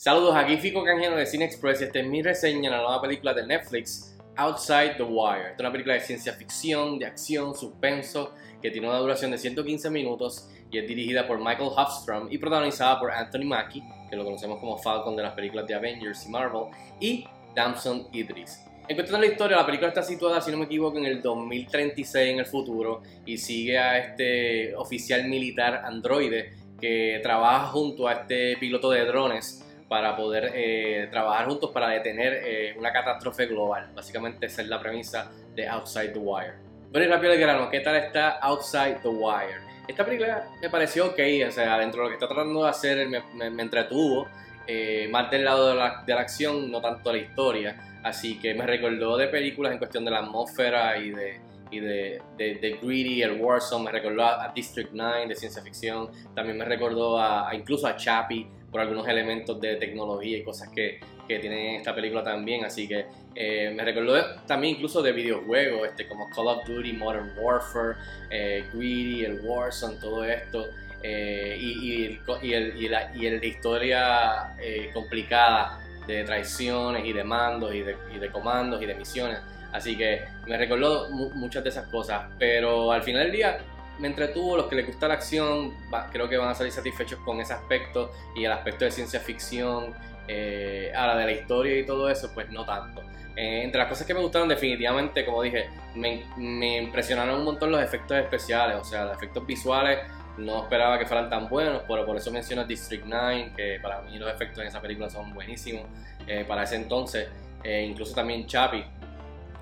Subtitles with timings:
[0.00, 3.02] Saludos, aquí Fico Canjeno de Cine Express y esta es mi reseña de la nueva
[3.02, 5.54] película de Netflix, Outside the Wire.
[5.54, 8.32] es una película de ciencia ficción, de acción, suspenso,
[8.62, 13.00] que tiene una duración de 115 minutos y es dirigida por Michael Hofstrom y protagonizada
[13.00, 16.66] por Anthony Mackie, que lo conocemos como Falcon de las películas de Avengers y Marvel,
[17.00, 17.24] y
[17.56, 18.60] Damson Idris.
[18.86, 21.20] En cuestión de la historia, la película está situada, si no me equivoco, en el
[21.20, 28.12] 2036 en el futuro y sigue a este oficial militar androide que trabaja junto a
[28.12, 33.90] este piloto de drones para poder eh, trabajar juntos para detener eh, una catástrofe global.
[33.94, 36.54] Básicamente esa es la premisa de Outside the Wire.
[36.92, 39.60] Pero y rápido de grano, ¿qué tal está Outside the Wire?
[39.86, 43.08] Esta película me pareció ok, o sea, dentro de lo que está tratando de hacer
[43.08, 44.28] me, entretuvo,
[44.66, 48.54] eh, más del lado de la, de la, acción, no tanto la historia, así que
[48.54, 53.22] me recordó de películas en cuestión de la atmósfera y de, y de, de, Greedy,
[53.22, 57.86] el Warzone, me recordó a, District 9 de ciencia ficción, también me recordó a, incluso
[57.86, 62.64] a Chappie por algunos elementos de tecnología y cosas que, que tiene esta película también,
[62.64, 64.14] así que eh, me recordó
[64.46, 67.96] también incluso de videojuegos, este, como Call of Duty, Modern Warfare,
[68.30, 70.66] eh, Greedy, el Warzone, todo esto.
[71.00, 74.56] Eh, y, y, el, y, la, y la historia
[74.92, 79.38] complicada de traiciones y de mandos y de, y de comandos y de misiones.
[79.72, 83.58] Así que me recordó muchas de esas cosas, pero al final del día
[83.98, 85.74] me entretuvo, los que les gusta la acción
[86.12, 89.94] creo que van a salir satisfechos con ese aspecto y el aspecto de ciencia ficción,
[90.26, 93.02] eh, ahora de la historia y todo eso, pues no tanto.
[93.36, 97.82] Eh, entre las cosas que me gustaron definitivamente, como dije, me, impresionaron un montón los
[97.82, 100.00] efectos especiales, o sea, los efectos visuales
[100.36, 104.18] no esperaba que fueran tan buenos, pero por eso menciono District 9, que para mí
[104.18, 105.84] los efectos en esa película son buenísimos
[106.26, 107.28] eh, para ese entonces,
[107.64, 108.84] incluso también Chappie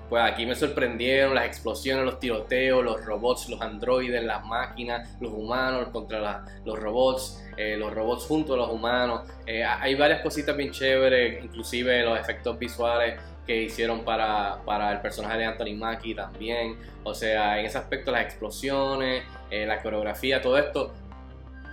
[0.09, 5.33] pues aquí me sorprendieron las explosiones, los tiroteos, los robots, los androides, las máquinas, los
[5.33, 9.27] humanos contra los robots, eh, los robots junto a los humanos.
[9.45, 14.99] Eh, hay varias cositas bien chéveres, inclusive los efectos visuales que hicieron para, para, el
[14.99, 16.77] personaje de Anthony Mackie también.
[17.03, 20.93] O sea, en ese aspecto las explosiones, eh, la coreografía, todo esto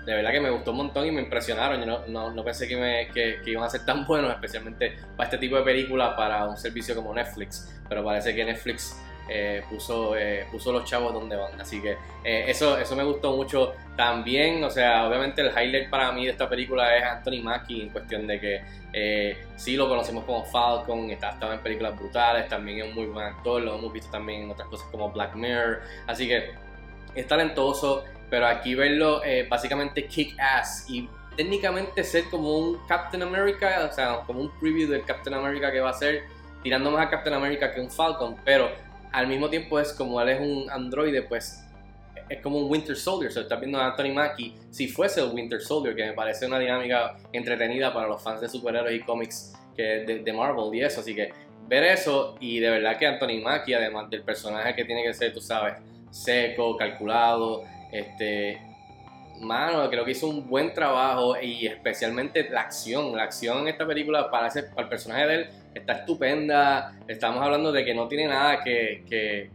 [0.04, 1.80] de verdad que me gustó un montón y me impresionaron.
[1.80, 5.38] Yo no, no, pensé que, me, que, iban a ser tan buenos, especialmente para este
[5.38, 7.80] tipo de películas, para un servicio como Netflix.
[7.88, 8.96] Pero parece que Netflix
[9.28, 11.58] eh, puso, eh, puso los chavos donde van.
[11.60, 11.92] Así que
[12.24, 14.62] eh, eso, eso me gustó mucho también.
[14.64, 18.26] O sea, obviamente el highlight para mí de esta película es Anthony Mackie en cuestión
[18.26, 22.94] de que sí lo conocemos como Falcon, está, estaba en películas brutales, también es un
[22.94, 25.80] muy buen actor, lo hemos visto también en otras cosas como Black Mirror.
[26.06, 26.52] Así que
[27.14, 28.04] es talentoso
[28.34, 33.94] pero aquí verlo eh, básicamente kick ass y técnicamente ser como un Captain America, o
[33.94, 36.24] sea, como un preview del Captain America que va a ser,
[36.60, 38.72] tirando más a Captain America que un Falcon, pero
[39.12, 41.62] al mismo tiempo es como él es un androide, pues
[42.28, 45.28] es como un Winter Soldier, o sea, estás viendo a Anthony Mackie si fuese el
[45.28, 49.52] Winter Soldier, que me parece una dinámica entretenida para los fans de superhéroes y cómics
[49.76, 51.32] de, de Marvel y eso, así que
[51.68, 55.32] ver eso y de verdad que Anthony Mackie, además del personaje que tiene que ser,
[55.32, 55.74] tú sabes,
[56.10, 57.62] seco, calculado,
[57.94, 58.60] este,
[59.40, 63.16] mano, creo que hizo un buen trabajo y especialmente la acción.
[63.16, 66.92] La acción en esta película para, para el personaje de él está estupenda.
[67.06, 69.50] Estamos hablando de que no tiene nada que, que,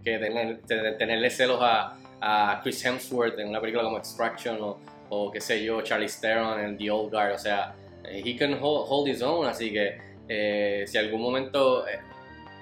[0.98, 1.96] tenerle celos a,
[2.64, 4.78] Chris Hemsworth en una película como Extraction o,
[5.10, 7.34] o qué sé yo, Charlie Theron en The Old Guard.
[7.34, 7.74] O sea,
[8.04, 9.48] he can hold, his own.
[9.48, 9.98] Así que
[10.28, 12.00] eh, si algún momento eh,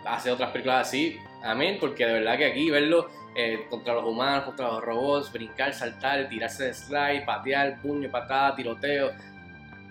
[0.06, 4.46] hace otras películas así, amén, porque de verdad que aquí verlo eh, contra los humanos,
[4.46, 9.12] contra los robots, brincar, saltar, tirarse de slide, patear, puño, patada, tiroteo.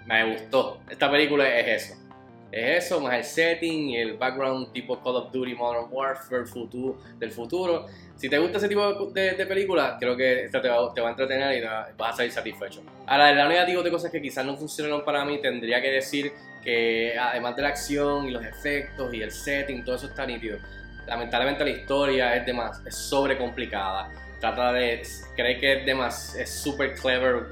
[0.07, 0.81] Me gustó.
[0.89, 2.07] Esta película es eso.
[2.53, 6.99] Es eso, más el setting y el background tipo Call of Duty, Modern Warfare, futuro,
[7.19, 7.87] del futuro.
[8.17, 11.09] Si te gusta ese tipo de, de, película, creo que esta te va, te va,
[11.09, 11.67] a entretener y
[11.97, 12.83] vas a salir satisfecho.
[13.07, 16.33] Ahora, el lado negativo de cosas que quizás no funcionaron para mí, tendría que decir
[16.65, 20.59] que además de la acción y los efectos y el setting, todo eso está nítido
[21.07, 24.11] lamentablemente la historia es, más, es sobre complicada.
[24.41, 25.03] Trata de,
[25.35, 27.49] cree que es más, es super clever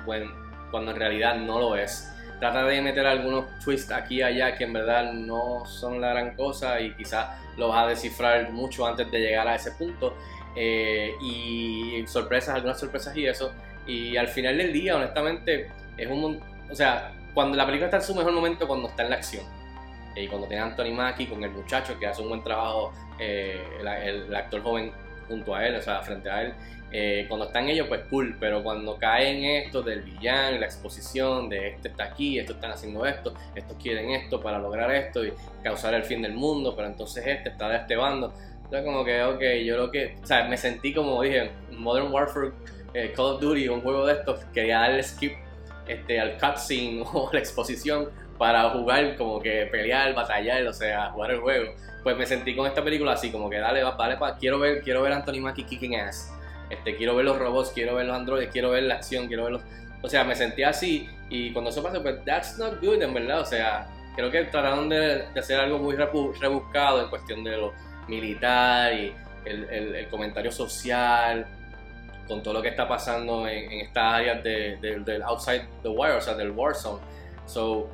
[0.70, 2.10] cuando en realidad no lo es.
[2.40, 6.34] Trata de meter algunos twists aquí y allá que en verdad no son la gran
[6.34, 10.16] cosa y quizás lo vas a descifrar mucho antes de llegar a ese punto.
[10.56, 13.52] Eh, y sorpresas, algunas sorpresas y eso.
[13.86, 16.40] Y al final del día, honestamente, es un.
[16.70, 19.63] O sea, cuando la película está en su mejor momento, cuando está en la acción
[20.16, 23.62] y cuando tiene a Anthony Mackie con el muchacho que hace un buen trabajo, eh,
[23.80, 24.92] el, actor joven
[25.28, 26.54] junto a él, o sea, frente a él,
[26.92, 31.70] eh, cuando están ellos, pues cool, pero cuando caen esto del villano, la exposición de
[31.70, 35.32] este está aquí, estos están haciendo esto, estos quieren esto para lograr esto y
[35.62, 38.32] causar el fin del mundo, pero entonces este está de este bando.
[38.56, 42.52] Entonces, como que, ok, yo lo que, o sea, me sentí como dije, Modern Warfare,
[42.94, 45.32] eh, Call of Duty, un juego de estos, quería darle skip
[45.86, 48.08] este, al cutscene o la exposición
[48.38, 51.72] para jugar, como que pelear, batallar, o sea, jugar el juego.
[52.02, 55.02] Pues me sentí con esta película así, como que dale, vale, pa, quiero ver, quiero
[55.02, 56.32] ver a Anthony Mackie kicking ass.
[56.70, 59.52] Este, quiero ver los robots, quiero ver los androides, quiero ver la acción, quiero ver
[59.52, 59.62] los...
[60.02, 63.40] O sea, me sentí así y cuando eso pasó, pues that's not good en verdad,
[63.40, 67.72] o sea, creo que trataron de, hacer algo muy rebuscado en cuestión de lo
[68.08, 69.14] militar y
[69.44, 69.64] el,
[69.94, 71.46] el, comentario social,
[72.26, 76.14] con todo lo que está pasando en, en estas áreas de, del outside the wire,
[76.14, 77.00] o sea, del war zone.
[77.46, 77.88] So,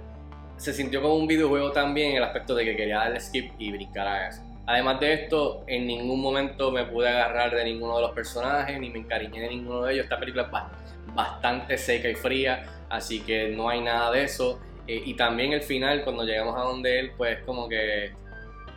[0.57, 3.73] se sintió como un videojuego también en el aspecto de que quería darle skip y
[3.73, 4.43] brincar a eso.
[4.67, 8.91] Además de esto, en ningún momento me pude agarrar de ninguno de los personajes, ni
[8.91, 10.05] me encariñé de ninguno de ellos.
[10.05, 14.61] Esta película es bastante seca y fría, así que no hay nada de eso.
[14.87, 18.13] Eh, y también el final, cuando llegamos a donde él, pues como que,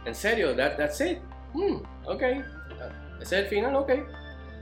[0.06, 1.20] en serio, that's it.
[1.54, 2.24] Hmm, ok,
[3.22, 3.92] ese es el final, ok.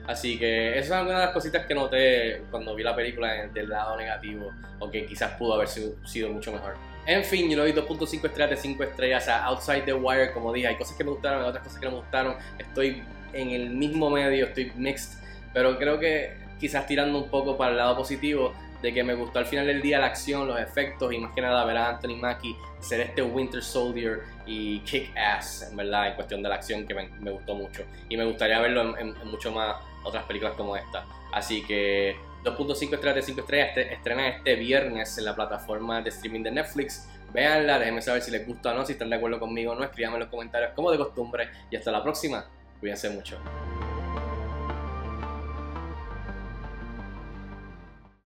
[0.08, 3.70] Así que esas son algunas de las cositas que noté cuando vi la película del
[3.70, 6.76] lado negativo, o que quizás pudo haber sido, mucho mejor.
[7.06, 10.52] En fin, yo le doy 2.5 estrellas de 5 estrellas a Outside the Wire, como
[10.54, 12.36] dije, hay cosas que me gustaron, hay otras cosas que no me gustaron.
[12.58, 13.04] Estoy
[13.34, 15.20] en el mismo medio, estoy mixed,
[15.54, 19.40] pero creo que quizás tirando un poco para el lado positivo, de que me gustó
[19.40, 22.16] al final del día la acción, los efectos y más que nada ver a Anthony
[22.18, 26.86] Mackie ser este Winter Soldier y kick ass, en verdad, en cuestión de la acción
[26.88, 27.84] que me, gustó mucho.
[28.10, 31.06] Y me gustaría verlo en, mucho más otras películas como esta.
[31.32, 36.10] Así que 2.5 estrellas de 5 estrellas este, estrena este viernes en la plataforma de
[36.10, 37.08] streaming de Netflix.
[37.34, 39.84] Véanla, déjenme saber si les gusta o no, si están de acuerdo conmigo o no,
[39.84, 42.46] escríbanme en los comentarios como de costumbre y hasta la próxima.
[42.80, 43.38] Cuídense mucho.